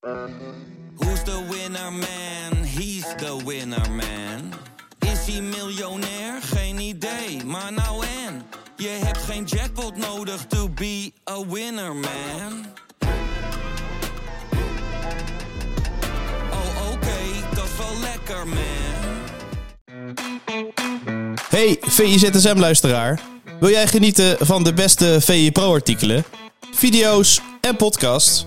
[0.00, 2.64] Who's the winner man?
[2.64, 4.52] He's the winner man.
[4.98, 6.42] Is hij miljonair?
[6.42, 8.42] Geen idee, maar nou en.
[8.76, 12.66] Je hebt geen jackpot nodig to be a winner man.
[16.50, 18.58] Oh oké, dat is wel lekker man.
[21.48, 23.20] Hey VIZSM-luisteraar.
[23.58, 26.24] Wil jij genieten van de beste VI Pro-artikelen,
[26.72, 28.46] video's en podcasts?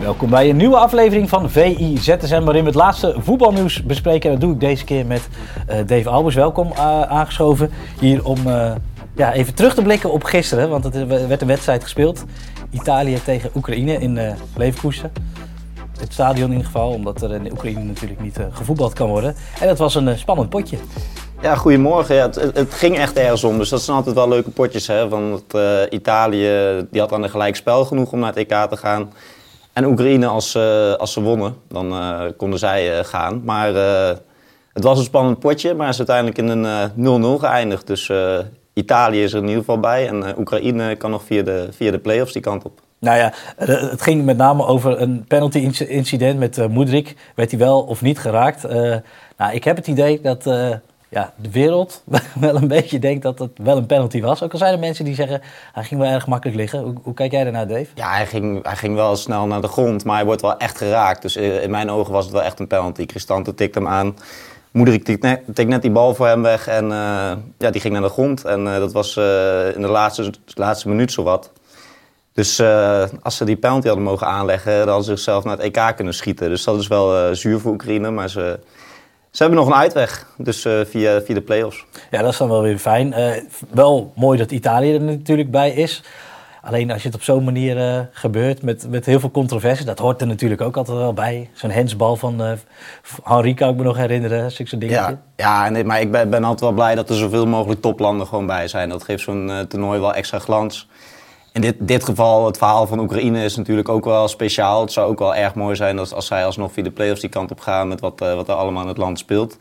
[0.00, 4.30] Welkom bij een nieuwe aflevering van VI ZSM, waarin we het laatste voetbalnieuws bespreken.
[4.30, 5.28] En dat doe ik deze keer met
[5.66, 6.34] eh, Dave Albers.
[6.34, 8.72] Welkom uh, aangeschoven hier om uh,
[9.16, 10.68] ja, even terug te blikken op gisteren.
[10.68, 12.24] Want het werd een wedstrijd gespeeld.
[12.70, 15.12] Italië tegen Oekraïne in Leverkusen.
[15.98, 19.34] Het stadion in ieder geval, omdat er in Oekraïne natuurlijk niet gevoetbald kan worden.
[19.60, 20.76] En dat was een spannend potje.
[21.42, 22.22] Ja, goedemorgen.
[22.22, 23.58] Het, het, ging echt ergens om.
[23.58, 24.86] Dus dat zijn altijd wel leuke potjes.
[24.86, 25.08] Hè?
[25.08, 25.44] Want
[25.90, 29.10] Italië die had aan een gelijk spel genoeg om naar het EK te gaan.
[29.72, 30.56] En Oekraïne, als,
[30.98, 33.42] als ze wonnen, dan uh, konden zij uh, gaan.
[33.44, 33.74] Maar
[34.72, 37.86] het was een spannend potje, maar is uiteindelijk in een 0-0 geëindigd.
[37.86, 38.12] Dus
[38.74, 40.08] Italië is er in ieder geval bij.
[40.08, 42.80] En Oekraïne kan nog via de, via de play-offs die kant op.
[42.98, 47.16] Nou ja, het ging met name over een penalty incident met Moedrik.
[47.34, 48.62] Werd hij wel of niet geraakt?
[49.36, 50.44] nou, ik heb het idee dat
[51.10, 52.02] ja, de wereld
[52.40, 54.42] wel een beetje denkt dat het wel een penalty was.
[54.42, 55.40] Ook al zijn er mensen die zeggen,
[55.72, 56.80] hij ging wel erg makkelijk liggen.
[56.80, 57.86] Hoe, hoe kijk jij daarnaar, Dave?
[57.94, 60.78] Ja, hij ging, hij ging wel snel naar de grond, maar hij wordt wel echt
[60.78, 61.22] geraakt.
[61.22, 63.06] Dus in mijn ogen was het wel echt een penalty.
[63.06, 64.16] Cristante tikt hem aan.
[64.70, 68.02] Moederik tikt net, net die bal voor hem weg en uh, ja, die ging naar
[68.02, 68.44] de grond.
[68.44, 71.50] En uh, dat was in de laatste, laatste minuut zowat.
[72.32, 72.60] Dus
[73.22, 76.14] als ze die penalty hadden mogen aanleggen, dan hadden ze zichzelf naar het EK kunnen
[76.14, 76.48] schieten.
[76.48, 78.58] Dus dat is wel zuur voor Oekraïne, maar ze
[79.30, 81.84] ze hebben nog een uitweg, dus uh, via, via de play-offs.
[82.10, 83.14] Ja, dat is dan wel weer fijn.
[83.18, 83.32] Uh,
[83.70, 86.02] wel mooi dat Italië er natuurlijk bij is.
[86.62, 89.98] Alleen als je het op zo'n manier uh, gebeurt, met, met heel veel controversie, dat
[89.98, 91.50] hoort er natuurlijk ook altijd wel bij.
[91.52, 92.52] Zo'n hensbal van uh,
[93.22, 94.88] Henri kan ik me nog herinneren, zo'n dingetje.
[94.94, 98.26] Ja, ja nee, maar ik ben, ben, altijd wel blij dat er zoveel mogelijk toplanden
[98.26, 98.88] gewoon bij zijn.
[98.88, 100.88] Dat geeft zo'n toernooi wel extra glans.
[101.52, 104.80] In dit, dit geval, het verhaal van Oekraïne is natuurlijk ook wel speciaal.
[104.80, 107.30] Het zou ook wel erg mooi zijn als, als zij alsnog via de play-offs die
[107.30, 109.58] kant op gaan met wat, uh, wat er allemaal in het land speelt.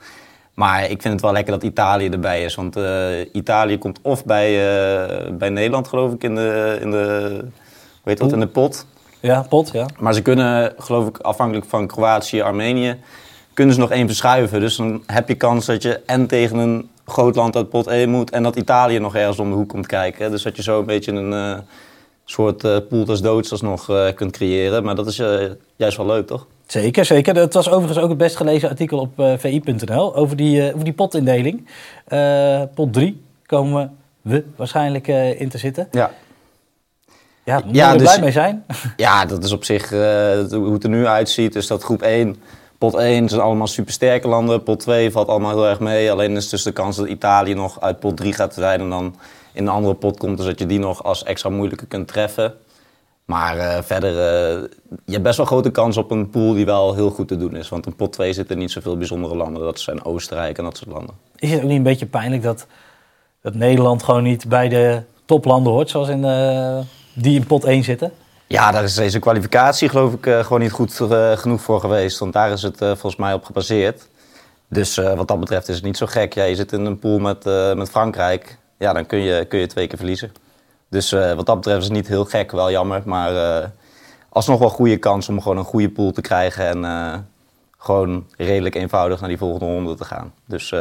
[0.53, 2.55] Maar ik vind het wel lekker dat Italië erbij is.
[2.55, 7.45] Want uh, Italië komt of bij, uh, bij Nederland, geloof ik, in de, in de,
[8.03, 8.85] weet dat, in de pot.
[9.19, 9.85] Ja, pot, ja.
[9.99, 12.97] Maar ze kunnen, geloof ik, afhankelijk van Kroatië, Armenië,
[13.53, 14.59] kunnen ze nog één verschuiven.
[14.59, 18.09] Dus dan heb je kans dat je en tegen een groot land uit pot 1
[18.09, 20.31] moet en dat Italië nog ergens om de hoek komt kijken.
[20.31, 21.57] Dus dat je zo een beetje een uh,
[22.25, 24.83] soort uh, pool des doods alsnog uh, kunt creëren.
[24.83, 25.21] Maar dat is
[25.75, 26.47] juist wel leuk, toch?
[26.65, 27.33] Zeker, zeker.
[27.33, 31.67] Dat was overigens ook het best gelezen artikel op vi.nl over die, over die potindeling.
[32.73, 35.87] pot 3 komen we waarschijnlijk in te zitten.
[35.91, 36.11] Ja.
[37.43, 38.65] Ja, moet ja, er dus, blij mee zijn.
[38.97, 41.53] Ja, dat is op zich hoe het er nu uitziet.
[41.53, 42.35] Dus dat groep 1
[42.79, 44.63] Pot 1 zijn allemaal supersterke landen.
[44.63, 46.11] Pot 2 valt allemaal heel erg mee.
[46.11, 49.15] Alleen is dus de kans dat Italië nog uit pot 3 gaat zijn en dan
[49.53, 50.37] in een andere pot komt.
[50.37, 52.53] Dus dat je die nog als extra moeilijke kunt treffen.
[53.25, 54.67] Maar uh, verder, uh,
[55.05, 57.55] je hebt best wel grote kans op een pool die wel heel goed te doen
[57.55, 57.69] is.
[57.69, 59.63] Want in pot 2 zitten niet zoveel bijzondere landen.
[59.63, 61.15] Dat zijn Oostenrijk en dat soort landen.
[61.35, 62.67] Is het ook niet een beetje pijnlijk dat,
[63.41, 66.79] dat Nederland gewoon niet bij de toplanden hoort, zoals in, uh,
[67.13, 68.11] die in pot 1 zitten?
[68.51, 72.19] Ja, daar is deze kwalificatie geloof ik uh, gewoon niet goed uh, genoeg voor geweest.
[72.19, 74.07] Want daar is het uh, volgens mij op gebaseerd.
[74.67, 76.33] Dus wat dat betreft is het niet zo gek.
[76.33, 77.43] Ja, je zit in een pool met,
[77.75, 78.57] met Frankrijk.
[78.77, 80.31] Ja, dan kun je, kun je twee keer verliezen.
[80.89, 83.01] Dus wat dat betreft is het niet heel gek, wel jammer.
[83.05, 83.71] Maar
[84.29, 86.83] alsnog wel goede kans om gewoon een goede pool te krijgen.
[86.85, 87.27] En
[87.77, 90.33] gewoon redelijk eenvoudig naar die volgende ronde te gaan.
[90.45, 90.73] Dus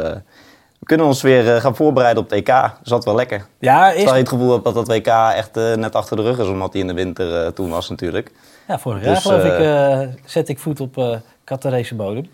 [0.89, 2.71] we kunnen ons weer uh, gaan voorbereiden op het EK.
[2.83, 3.45] Dat is wel lekker.
[3.59, 3.93] Ja, is...
[3.93, 6.47] Terwijl je het gevoel hebt dat dat WK echt uh, net achter de rug is,
[6.47, 8.31] omdat hij in de winter uh, toen was natuurlijk.
[8.67, 12.29] Ja, vorig jaar dus, geloof ik zet ik voet op uh, Qatarese bodem.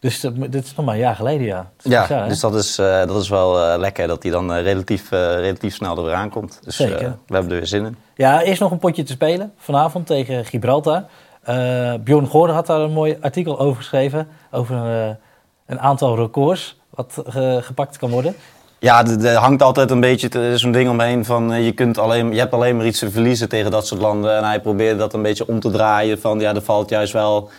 [0.00, 1.70] Dus dit is nog maar een jaar geleden, ja.
[1.82, 4.52] Dat Ja, bizar, dus dat is, eh, dat is wel eh, lekker dat hij dan
[4.52, 6.60] eh, relatief, eh, relatief snel er weer aankomt.
[6.64, 7.16] Dus eh, Zeker.
[7.26, 7.96] we hebben er weer zin in.
[8.14, 11.04] Ja, eerst nog een potje te spelen vanavond tegen Gibraltar.
[11.42, 14.28] Eh Bjorn Goorden had daar een mooi artikel over geschreven.
[14.50, 15.14] Over een, eh,
[15.66, 17.22] een aantal records wat
[17.64, 18.34] gepakt kan worden.
[18.80, 22.38] Ja, er hangt altijd een beetje zo'n ding omheen van eh, je, kunt alleen, je
[22.38, 24.36] hebt alleen maar iets te verliezen tegen dat soort landen.
[24.36, 27.50] En hij probeerde dat een beetje om te draaien van ja, er valt juist wel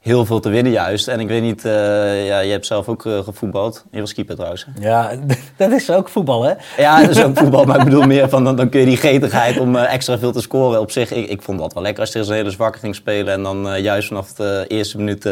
[0.00, 1.08] heel veel te winnen juist.
[1.08, 3.84] En ik weet niet, eh, ja, je hebt zelf ook eh, gevoetbald.
[3.90, 4.66] Je was keeper trouwens.
[4.70, 4.88] hè?
[4.88, 5.12] Ja,
[5.56, 6.52] dat is ook voetbal, hè?
[6.76, 8.96] Ja, dat is ook voetbal, maar ik bedoel meer van dan, dan kun je die
[8.96, 10.80] getigheid om extra veel te scoren.
[10.80, 13.32] Op zich, ik, ik vond dat wel lekker als je zo'n hele zwakke ging spelen.
[13.32, 15.28] En dan juist vanaf de eerste minuut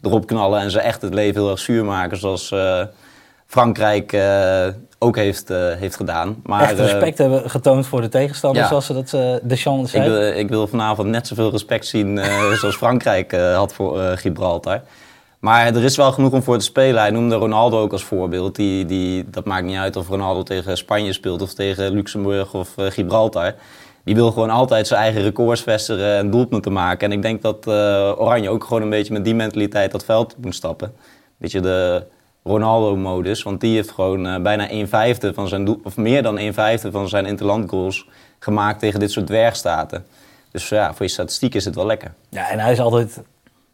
[0.00, 2.18] erop knallen en ze echt het leven heel erg zuur maken.
[2.18, 2.54] Zoals
[3.52, 4.66] Frankrijk eh,
[4.98, 6.36] ook heeft, eh, heeft gedaan.
[6.42, 8.68] Maar, Echt eh, respect hebben getoond voor de tegenstander, ja.
[8.68, 10.10] zoals ze dat eh de Champs ik, zei.
[10.10, 12.20] wil, ik wil vanavond net zoveel respect zien
[12.60, 14.80] zoals Frankrijk had voor Gibraltar.
[15.38, 17.00] Maar er is wel genoeg om voor te spelen.
[17.00, 18.56] Hij noemde Ronaldo ook als voorbeeld.
[18.56, 22.74] Die, die, dat maakt niet uit of Ronaldo tegen Spanje speelt of tegen Luxemburg of
[22.76, 23.54] Gibraltar.
[24.04, 27.10] Die wil gewoon altijd zijn eigen records vestigen en doelpunten maken.
[27.10, 27.66] En ik denk dat
[28.18, 30.92] Oranje ook gewoon een beetje met die mentaliteit dat veld moet stappen.
[31.38, 32.02] Beetje de
[32.44, 33.42] Ronaldo-modus.
[33.42, 36.54] Want die heeft gewoon eh, bijna 1 vijfde van zijn doel, of meer dan 1
[36.54, 38.08] vijfde van zijn interland goals
[38.38, 40.04] gemaakt tegen dit soort dwergstaten.
[40.50, 42.12] Dus ja, voor je statistiek is het wel lekker.
[42.28, 43.20] Ja, en hij is altijd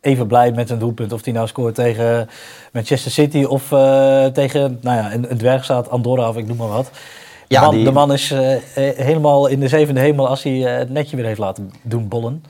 [0.00, 1.12] even blij met een doelpunt.
[1.12, 2.28] Of hij nou scoort tegen
[2.72, 6.68] Manchester City of eh, tegen nou ja, een, een dwergstaat, Andorra of ik noem maar
[6.68, 6.84] wat.
[6.84, 6.90] De,
[7.54, 8.56] Ja, man, die- de man is eh,
[8.96, 12.44] helemaal in de zevende hemel als hij het netje weer heeft laten doen bollen.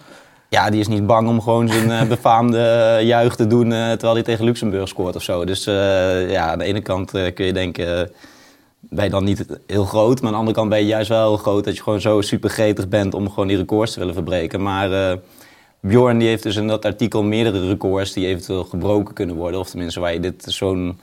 [0.51, 3.91] Ja, die is niet bang om gewoon zijn eh, befaamde eh, juich te doen eh,
[3.91, 5.45] terwijl hij tegen Luxemburg scoort of zo.
[5.45, 8.11] Dus ja, aan de ene kant kun je denken,
[8.81, 10.21] ben je dan niet heel groot.
[10.21, 12.21] Maar aan de andere kant ben je juist wel heel groot dat je gewoon zo
[12.21, 14.63] super gretig bent om gewoon die records te willen verbreken.
[14.63, 15.19] Maar
[15.81, 19.61] Bjorn die heeft dus in dat artikel meerdere records die eventueel gebroken kunnen worden.
[19.61, 21.01] Of tenminste waar je dit zo'n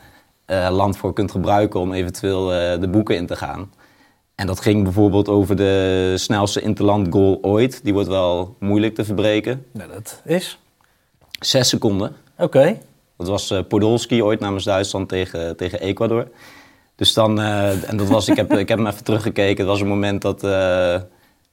[0.69, 2.47] land voor kunt gebruiken om eventueel
[2.80, 3.69] de boeken in te gaan.
[4.36, 7.84] En dat ging bijvoorbeeld over de snelste interland goal ooit.
[7.84, 9.66] Die wordt wel moeilijk te verbreken.
[9.72, 10.60] Nou, dat is.
[11.40, 12.16] Zes seconden.
[12.38, 12.78] Oké.
[13.18, 16.28] Dat was eh, Podolski ooit namens Duitsland tegen, tegen Ecuador.
[16.96, 19.58] Dus dan, eh, en dat was, ik heb, ik heb hem even teruggekeken.
[19.58, 20.96] Het was een moment dat, eh,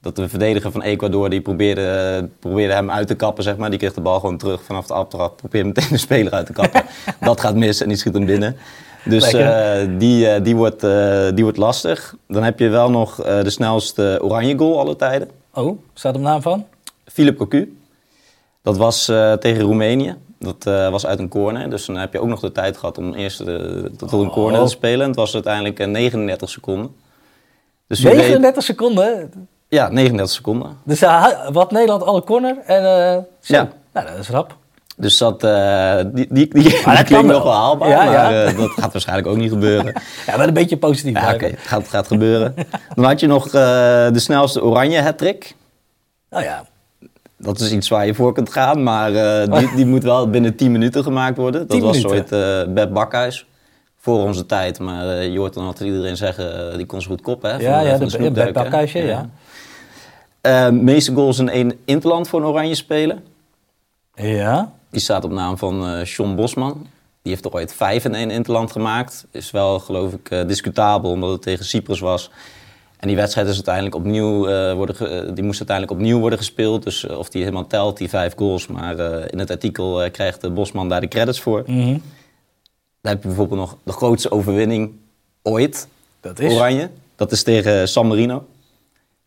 [0.01, 3.69] dat de verdediger van Ecuador, die probeerde, probeerde hem uit te kappen, zeg maar.
[3.69, 5.37] Die kreeg de bal gewoon terug vanaf de aftrap.
[5.37, 6.83] Probeerde meteen de speler uit te kappen.
[7.19, 8.57] dat gaat mis en die schiet hem binnen.
[9.05, 12.15] Dus eh, die, eh, die, wordt, eh, die wordt lastig.
[12.27, 15.29] Dan heb je wel nog de snelste oranje goal alle tijden.
[15.53, 16.65] Oh, staat een naam van?
[17.05, 17.77] Philip Cocu.
[18.61, 19.05] Dat was
[19.39, 20.15] tegen Roemenië.
[20.39, 21.69] Dat was uit een corner.
[21.69, 23.55] Dus dan heb je ook nog de tijd gehad om eerst eh,
[23.97, 24.65] tot een corner Oh.
[24.65, 25.01] te spelen.
[25.01, 26.95] En het was uiteindelijk eh, 39 seconden.
[27.87, 29.31] Dus wie weet- 39 seconden.
[29.67, 30.77] ja, 39 seconden.
[30.83, 30.99] Dus
[31.51, 32.57] wat Nederland alle corner.
[32.65, 32.83] En,
[33.39, 33.53] zo.
[33.55, 33.69] Ja.
[33.93, 34.55] Nou, dat is rap.
[34.97, 37.89] Dus dat, eh, die, die, die, klinkt nog wel haalbaar.
[37.89, 38.43] Ja, maar ja.
[38.43, 39.93] eh, dat gaat waarschijnlijk ook niet gebeuren.
[40.25, 42.55] Ja, wel een beetje positief ja, oké, het gaat, gaat gebeuren.
[42.95, 43.51] Dan had je nog eh,
[44.11, 45.55] de snelste oranje hattrick.
[46.29, 46.65] Nou ja,
[47.37, 49.11] Dat is iets waar je voor kunt gaan, maar
[49.49, 51.61] die, die moet wel binnen 10 minuten gemaakt worden.
[51.61, 52.37] Dat 10 was minuten?
[52.37, 53.45] ooit eh Beb Bakhuis.
[53.97, 57.49] Voor onze tijd, maar je hoort dan altijd iedereen zeggen, die kon zo goed koppen.
[57.49, 58.51] Hè, ja, van, ja, van de, hè.
[58.51, 59.27] Bakhuisje,
[60.41, 60.69] ja.
[60.71, 63.23] Meeste goals in één interland voor een oranje spelen.
[64.15, 64.71] Ja.
[64.93, 66.87] Die staat op naam van eh John Bosman.
[67.21, 69.25] Die heeft er ooit vijf in één interland gemaakt.
[69.31, 72.29] Is wel, geloof ik, eh, discutabel, omdat het tegen Cyprus was.
[72.97, 74.95] En die wedstrijd is uiteindelijk opnieuw, eh, worden
[75.35, 76.83] die moest uiteindelijk opnieuw worden gespeeld.
[76.83, 78.67] Dus of die helemaal telt, die vijf goals.
[78.67, 78.99] Maar
[79.31, 81.63] in het artikel krijgt de Bosman daar de credits voor.
[81.65, 81.97] Mhm.
[83.01, 84.91] Dan heb je bijvoorbeeld nog de grootste overwinning
[85.41, 85.87] ooit.
[86.21, 86.89] Dat is Oranje.
[87.15, 88.45] Dat is tegen San Marino.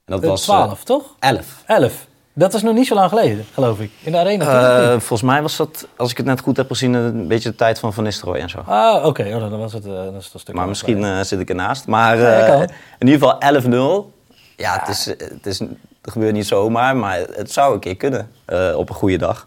[0.05, 1.15] En dat was 12, toch?
[1.19, 1.63] 11.
[1.67, 2.07] 11.
[2.39, 3.91] Dat is nog niet zo lang geleden, geloof ik.
[4.03, 4.81] In de arena.
[4.83, 7.55] Eh, volgens mij was dat, als ik het net goed heb gezien, een beetje de
[7.55, 8.59] tijd van Van Nistelrooy en zo.
[8.67, 9.23] ah, oké.
[9.35, 11.49] Oh, dan was het, eh, dan is het een stuk Maar misschien eh, zit ik
[11.49, 11.87] ernaast.
[11.87, 12.67] Maar Ja,
[12.99, 14.13] in ieder geval 11-0.
[14.57, 15.69] Ja, Het, is, het, is, het
[16.03, 18.31] gebeurt niet zomaar, maar het zou een keer kunnen
[18.77, 19.47] op een goede dag.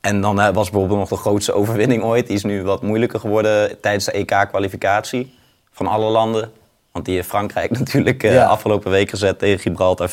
[0.00, 2.26] En dan was bijvoorbeeld nog de grootste overwinning ooit.
[2.26, 5.34] Die is nu wat moeilijker geworden tijdens de EK-kwalificatie
[5.72, 6.50] van alle landen.
[6.92, 8.44] Want die heeft Frankrijk natuurlijk Ja.
[8.44, 10.12] afgelopen week gezet tegen Gibraltar 14-0.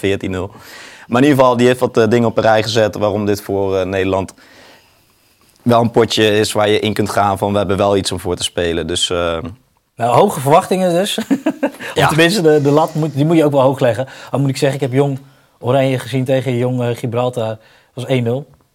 [1.08, 3.42] Maar in ieder geval, die heeft wat eh, dingen op een rij gezet waarom dit
[3.42, 4.34] voor eh, Nederland
[5.62, 8.20] wel een potje is waar je in kunt gaan van we hebben wel iets om
[8.20, 8.88] voor te spelen.
[8.88, 9.38] Dus eh,
[9.96, 11.18] Nou, hoge verwachtingen dus.
[11.94, 12.04] Ja.
[12.04, 14.08] of tenminste, de, de lat moet, die moet je ook wel hoog leggen.
[14.32, 15.20] Al moet ik zeggen, ik heb jong
[15.60, 17.58] Oranje gezien tegen jong Gibraltar.
[17.94, 18.24] Dat was 1-0.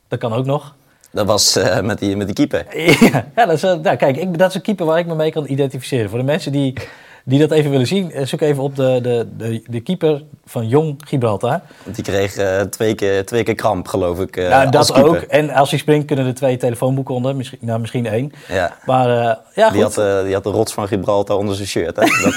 [0.09, 0.75] Dat kan ook nog.
[1.13, 2.67] Dat was met, die, met die keeper.
[3.37, 5.45] ja, dat is, nou, kijk, ik, dat is een keeper waar ik me mee kan
[5.49, 6.11] identificeren.
[6.11, 6.75] Voor de mensen die
[7.25, 10.69] die dat even willen zien, eh, zoek even op de, de, de, de keeper van
[10.69, 11.61] Jong Gibraltar.
[11.85, 14.37] Want die kreeg eh, twee, keer, twee keer kramp, geloof ik.
[14.37, 15.17] eh, ja, als dat ook.
[15.17, 18.33] En als hij springt kunnen er twee telefoonboeken onder, misschien, nou, misschien één.
[18.49, 18.77] Ja.
[18.87, 19.09] Maar
[19.55, 19.73] ja, goed.
[19.73, 21.97] Die had, die had de rots van Gibraltar onder zijn shirt.
[21.97, 22.03] Hè?
[22.25, 22.35] Dat,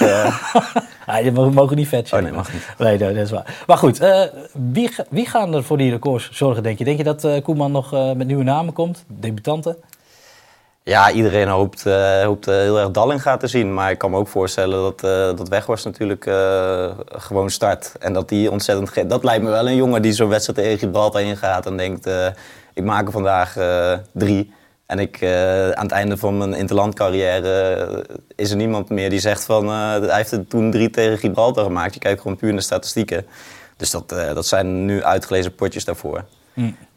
[1.06, 2.22] Ja, je mag- mogen niet vet zijn.
[2.24, 2.68] Oh, nee, mag niet.
[2.78, 3.64] Nee, nee, dat is waar.
[3.68, 4.00] Maar goed,
[4.72, 6.84] wie, wie gaan er voor die records zorgen, denk je?
[6.84, 9.04] Denk je dat Koeman nog met nieuwe namen komt?
[9.08, 9.76] Debutanten?
[10.84, 13.74] Ja, iedereen hoopt, eh, hoopt eh, heel erg Dallinga te zien.
[13.74, 16.24] Maar ik kan me ook voorstellen dat, eh dat Weghorst natuurlijk
[17.08, 17.92] gewoon start.
[18.00, 19.10] En dat die ontzettend...
[19.10, 22.10] Dat lijkt me wel een jongen die zo'n wedstrijd tegen Gibraltar ingaat en denkt...
[22.74, 23.58] ik maak er vandaag
[24.12, 24.54] drie.
[24.86, 25.24] En ik,
[25.74, 29.68] aan het einde van mijn interlandcarrière is er niemand meer die zegt van...
[29.68, 31.94] hij heeft toen drie tegen Gibraltar gemaakt.
[31.94, 33.26] Je kijkt gewoon puur naar statistieken.
[33.78, 36.26] Dus dat, dat zijn nu uitgelezen potjes daarvoor.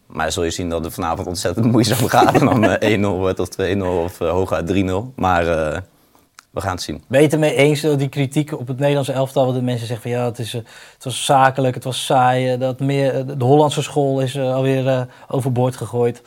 [0.07, 2.35] Maar dan zul je zien dat het vanavond ontzettend moeizaam gaat.
[2.41, 5.15] En dan eh, 1-0 wordt of 2-0 of eh, hooguit 3-0.
[5.15, 5.81] Maar eh,
[6.51, 7.03] we gaan het zien.
[7.09, 9.53] Ben je het ermee eens, dat die kritiek op het Nederlandse elftal...
[9.53, 10.61] de mensen zeggen van ja, het, is, eh,
[10.95, 12.53] het was zakelijk, het was saai...
[12.53, 16.23] eh, dat meer, eh, de Hollandse school is eh, alweer eh, overboord gegooid.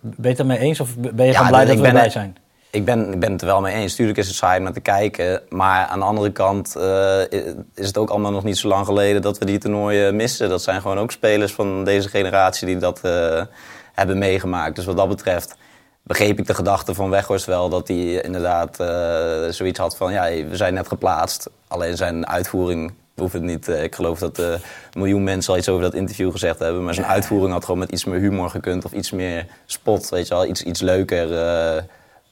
[0.00, 2.04] Ben je het ermee eens of ben je Ja, gewoon blij ik dat we erbij
[2.04, 2.36] er- zijn?
[2.70, 3.94] Ik ben, ik ben het er wel mee eens.
[3.94, 5.42] Tuurlijk is het saai om naar te kijken.
[5.48, 7.20] Maar aan de andere kant eh,
[7.74, 10.48] is het ook allemaal nog niet zo lang geleden dat we die toernooien missen.
[10.48, 13.42] Dat zijn gewoon ook spelers van deze generatie die dat eh,
[13.92, 14.76] hebben meegemaakt.
[14.76, 15.56] Dus wat dat betreft
[16.02, 17.68] begreep ik de gedachte van Weghorst wel.
[17.68, 21.50] Dat hij inderdaad eh, zoiets had van, ja, we zijn net geplaatst.
[21.68, 23.68] Alleen zijn uitvoering hoeft het niet.
[23.68, 24.60] Ik geloof dat een
[24.92, 26.84] miljoen mensen al iets over dat interview gezegd hebben.
[26.84, 28.84] Maar zijn uitvoering had gewoon met iets meer humor gekund.
[28.84, 30.46] Of iets meer spot, weet je wel.
[30.46, 31.28] Iets, iets leuker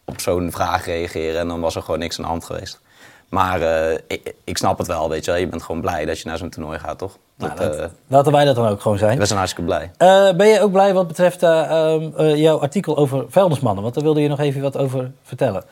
[0.06, 1.40] op zo'n vraag reageren.
[1.40, 2.80] En dan was er gewoon niks aan de hand geweest.
[3.28, 5.40] Maar eh, ik, ik snap het wel, weet je wel.
[5.40, 7.16] Je bent gewoon blij dat je naar zo'n toernooi gaat, toch?
[7.36, 9.18] Nou, Dat, dat- eh, laten wij dat dan ook gewoon zijn.
[9.18, 9.90] we zijn hartstikke blij.
[9.96, 11.60] Eh, ben je ook blij wat betreft eh,
[11.92, 13.82] ehm, eh, jouw artikel over vuilnismannen?
[13.82, 15.64] Want daar wilde je nog even wat over vertellen.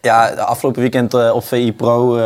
[0.00, 2.16] Ja, afgelopen weekend op VI Pro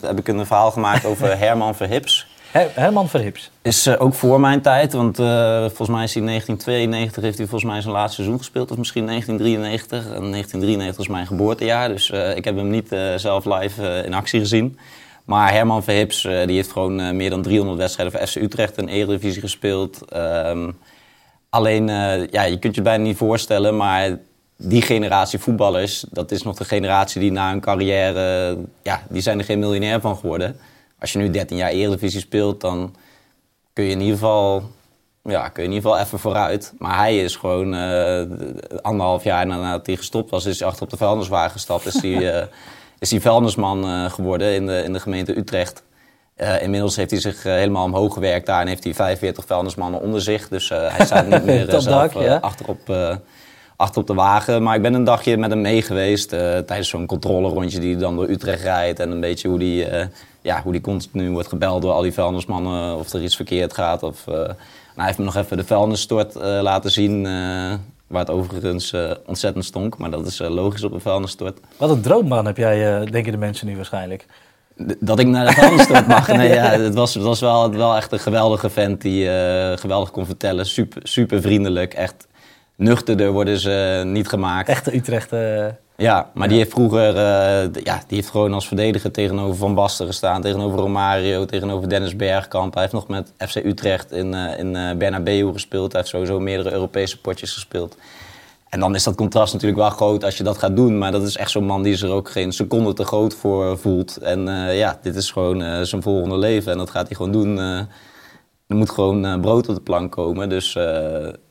[0.00, 2.26] heb ik een verhaal gemaakt over Herman Verhips.
[2.52, 3.50] Her Herman Verhips.
[3.62, 7.38] Is eh, ook voor mijn tijd, want eh, volgens mij is hij in 1992 heeft
[7.38, 9.98] hij volgens mij zijn laatste seizoen gespeeld, of misschien 1993.
[9.98, 14.40] En 1993 is mijn geboortejaar, dus eh, ik heb hem niet zelf live in actie
[14.40, 14.78] gezien.
[15.24, 19.40] Maar Herman Verhips, die heeft gewoon meer dan 300 wedstrijden voor FC Utrecht en Eredivisie
[19.40, 20.04] gespeeld.
[20.08, 20.70] Ehm,
[21.50, 21.86] alleen,
[22.30, 24.18] ja, je kunt je bijna niet voorstellen, maar
[24.56, 29.38] die generatie voetballers, dat is nog de generatie die na hun carrière, ja, die zijn
[29.38, 30.56] er geen miljonair van geworden.
[31.02, 32.94] Als je nu 13 jaar Eredivisie speelt, dan
[33.72, 34.62] kun je in ieder geval,
[35.22, 36.72] ja, kun je in ieder geval even vooruit.
[36.78, 38.22] Maar hij is gewoon eh,
[38.82, 41.86] anderhalf jaar nadat hij gestopt was, is hij achter op de vuilniswagen gestapt.
[41.86, 42.46] Is hij, eh,
[42.98, 45.82] is hij vuilnisman eh, geworden in de, in de gemeente Utrecht.
[46.60, 50.48] Inmiddels heeft hij zich helemaal omhoog gewerkt daar en heeft hij 45 vuilnismannen onder zich.
[50.48, 52.36] Dus hij staat niet meer zelf ja.
[52.36, 53.18] achterop,
[53.76, 54.62] achterop de wagen.
[54.62, 58.28] Maar ik ben een dagje met hem mee geweest tijdens zo'n controlerondje die dan door
[58.28, 59.00] Utrecht rijdt.
[59.00, 59.86] En een beetje hoe die,
[60.42, 64.02] ja, hoe die continu wordt gebeld door al die vuilnismannen of er iets verkeerd gaat.
[64.02, 64.56] Of, en
[64.96, 67.32] hij heeft me nog even de vuilnisstort eh, laten zien, eh,
[68.06, 68.94] waar het overigens
[69.26, 69.98] ontzettend stonk.
[69.98, 71.58] Maar dat is logisch op een vuilnisstort.
[71.76, 74.26] Wat een droombaan heb jij, denken de mensen nu waarschijnlijk.
[74.86, 76.28] D- Dat ik naar de vuilnisstort mag.
[76.36, 79.26] Nee, ja, het was, het was wel, wel echt een geweldige vent die
[79.76, 80.66] geweldig kon vertellen.
[80.66, 81.94] Super, super vriendelijk.
[81.94, 82.26] Echt
[82.76, 84.68] nuchterder worden ze niet gemaakt.
[84.68, 85.30] Echte Utrecht.
[86.02, 90.06] Ja, maar die heeft vroeger eh, ja, die heeft gewoon als verdediger tegenover Van Basten
[90.06, 90.42] gestaan.
[90.42, 92.72] Tegenover Romario, tegenover Dennis Bergkamp.
[92.72, 95.92] Hij heeft nog met FC Utrecht in, eh in eh Bernabeu gespeeld.
[95.92, 97.96] Hij heeft sowieso meerdere Europese potjes gespeeld.
[98.68, 100.98] En dan is dat contrast natuurlijk wel groot als je dat gaat doen.
[100.98, 103.78] Maar dat is echt zo'n man die zich er ook geen seconde te groot voor
[103.78, 104.16] voelt.
[104.16, 106.72] En ja, dit is gewoon zijn volgende leven.
[106.72, 107.58] En dat gaat hij gewoon doen.
[108.66, 110.48] er moet gewoon brood op de plank komen.
[110.48, 110.72] Dus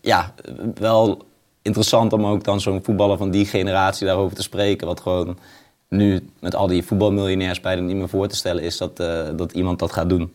[0.01, 0.33] ja,
[0.73, 1.29] wel
[1.61, 4.87] interessant om ook dan zo'n voetballer van die generatie daarover te spreken.
[4.87, 5.37] Wat gewoon
[5.91, 9.51] nu met al die voetbalmiljonairs bijna niet meer voor te stellen is dat, eh, dat
[9.51, 10.33] iemand dat gaat doen.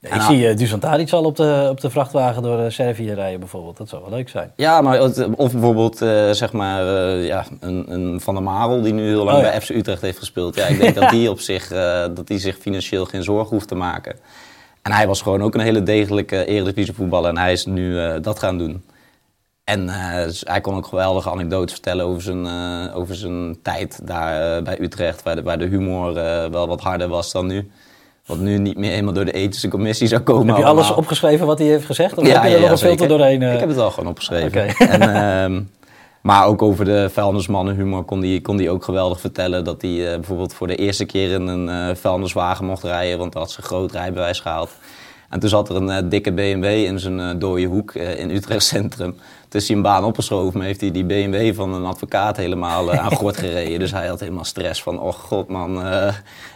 [0.00, 3.12] ik En, zie uh, Dusan Tadic al op de, op de vrachtwagen door eh, Servië
[3.12, 3.76] rijden bijvoorbeeld.
[3.76, 4.52] Dat zou wel leuk zijn.
[4.56, 5.00] Ja, maar
[5.36, 5.96] of bijvoorbeeld
[6.36, 6.84] zeg maar
[7.16, 9.50] ja, een, een Van der Marel die nu heel lang Oh, ja.
[9.50, 10.54] bij FC Utrecht heeft gespeeld.
[10.54, 11.68] Ja, ik denk dat die op zich
[12.14, 14.16] dat die zich financieel geen zorgen hoeft te maken.
[14.82, 18.38] En hij was gewoon ook een hele degelijke Eredivisie voetballer en hij is nu dat
[18.38, 18.82] gaan doen.
[19.72, 24.00] En eh, dus hij kon ook geweldige anekdotes vertellen over zijn, eh, over zijn tijd
[24.02, 26.14] daar eh, bij Utrecht, waar de, waar de humor
[26.50, 27.70] wel wat harder was dan nu.
[28.26, 30.46] Wat nu niet meer helemaal door de ethische commissie zou komen.
[30.46, 32.18] Heb je alles opgeschreven wat hij heeft gezegd?
[32.18, 33.42] Of heb je er nog een filter doorheen?
[33.42, 34.68] Ik heb het wel gewoon opgeschreven.
[34.88, 35.62] En, ehm,
[36.22, 39.64] maar ook over de vuilnismannenhumor kon hij kon die ook geweldig vertellen.
[39.64, 43.18] Dat hij bijvoorbeeld voor de eerste keer in een eh, vuilniswagen mocht rijden.
[43.18, 44.70] Want hij had zijn groot rijbewijs gehaald.
[45.32, 48.30] En toen zat er een eh, dikke BMW in zijn uh, dode hoek uh, in
[48.30, 49.16] Utrecht Centrum.
[49.48, 52.92] Toen is hij een baan opgeschoven, maar heeft hij die BMW van een advocaat helemaal
[52.92, 53.78] aan gort gereden.
[53.78, 55.82] Dus hij had helemaal stress van, oh god man,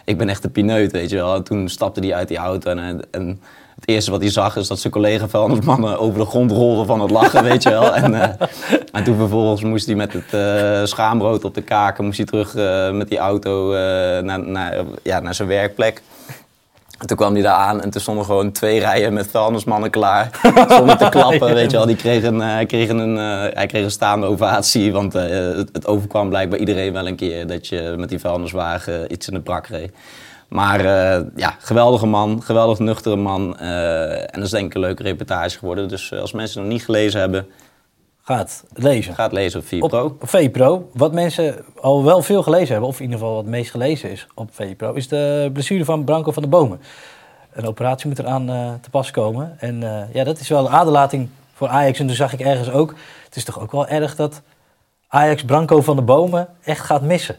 [0.05, 1.35] ik ben echt een pineut, weet je wel.
[1.35, 3.41] En toen stapte hij uit die auto en, en
[3.75, 7.01] het eerste wat hij zag is dat zijn collega vuilnismannen over de grond rolden van
[7.01, 7.95] het lachen, weet je wel.
[7.95, 8.37] En,
[8.91, 12.53] en toen vervolgens moest hij met het uh, schaamrood op de kaken, moest hij terug
[12.93, 13.71] met die auto
[14.21, 16.01] naar, ja, naar zijn werkplek.
[16.97, 20.29] En toen kwam hij daar aan en toen stonden gewoon twee rijen met vuilnismannen klaar.
[20.77, 21.85] Zonder te klappen, weet je wel.
[21.85, 26.29] Die kregen, uh, kregen een, uh, hij kreeg een staande ovatie, want het, het, overkwam
[26.29, 29.91] blijkbaar iedereen wel een keer dat je met die vuilniswagen iets in de brak reed.
[30.47, 30.83] Maar
[31.35, 33.57] ja, geweldige man, geweldig nuchtere man.
[33.57, 35.87] en dat is denk ik een leuke reportage geworden.
[35.87, 37.47] Dus als mensen het nog niet gelezen hebben,
[38.27, 39.15] Gaat lezen.
[39.15, 40.05] Gaat lezen op VPRO.
[40.05, 40.89] Op VPRO.
[40.93, 44.11] Wat mensen al wel veel gelezen hebben, of in ieder geval wat het meest gelezen
[44.11, 46.81] is op VPRO, is de blessure van Branco van de Bomen.
[47.53, 49.55] Een operatie moet eraan uh, te pas komen.
[49.59, 51.99] En uh, ja, dat is wel een aderlating voor Ajax.
[51.99, 52.93] En toen zag ik ergens ook,
[53.25, 54.41] het is toch ook wel erg dat
[55.07, 57.35] Ajax Branco van de Bomen echt gaat missen.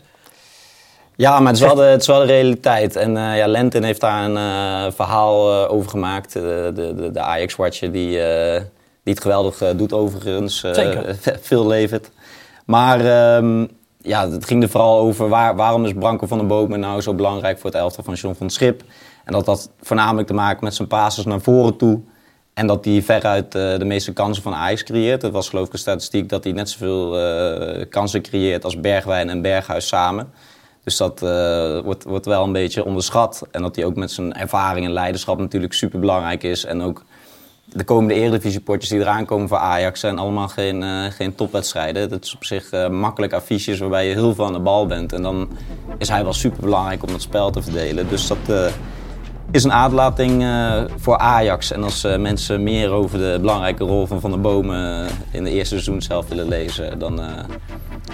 [1.17, 2.97] Ja, maar het is wel de, het is wel de realiteit.
[2.97, 6.33] En uh, ja, Lentin heeft daar een verhaal over gemaakt.
[6.33, 8.21] de, de, de Ajax-watcher die
[9.09, 10.61] die het geweldig uh, doet overigens.
[10.61, 11.17] Zeker.
[11.41, 12.11] veel levert.
[12.65, 13.69] Maar um,
[14.01, 17.15] ja, het ging er vooral over waar, waarom is Branko van der Bomen nou zo
[17.15, 18.83] belangrijk voor het elftal van John van Schip.
[19.25, 22.01] En dat had voornamelijk te maken met zijn passes naar voren toe.
[22.55, 25.23] En dat hij veruit uh, de meeste kansen van Ajax creëert.
[25.23, 29.43] Het was geloof ik een statistiek dat hij net zoveel kansen creëert als Bergwijn en
[29.43, 30.33] Berghuis samen.
[30.85, 31.21] Dus dat
[31.85, 33.47] wordt, wordt wel een beetje onderschat.
[33.51, 36.65] En dat hij ook met zijn ervaring en leiderschap natuurlijk super belangrijk is.
[36.65, 37.05] En ook
[37.73, 42.09] de komende Eredivisie-potjes die eraan komen voor Ajax zijn allemaal geen, uh, geen topwedstrijden.
[42.09, 45.13] Dat is op zich uh, makkelijk affiches waarbij je heel veel aan de bal bent.
[45.13, 45.49] En dan
[45.99, 48.09] is hij wel super belangrijk om het spel te verdelen.
[48.09, 48.67] Dus dat uh,
[49.51, 50.45] is een aderlating
[50.97, 51.73] voor Ajax.
[51.73, 55.75] En als mensen meer over de belangrijke rol van Van der Bomen in de eerste
[55.75, 57.21] seizoen zelf willen lezen, dan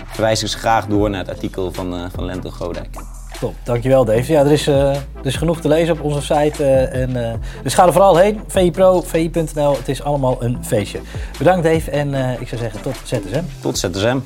[0.07, 2.97] verwijs ik ze graag door naar het artikel van, van Lente Godijk.
[3.45, 4.33] Top, dankjewel Dave.
[4.33, 6.63] Ja, er is, uh, er is genoeg te lezen op onze site.
[6.63, 7.33] Uh, en, uh,
[7.63, 8.41] dus ga er vooral heen.
[8.47, 9.77] VI Pro, VI.nl.
[9.77, 11.01] Het is allemaal een feestje.
[11.39, 13.43] Bedankt Dave en ik zou zeggen tot ZSM.
[13.61, 14.19] Tot ZSM.